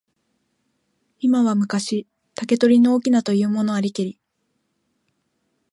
[1.19, 4.19] 今は昔、竹取の翁というものありけり。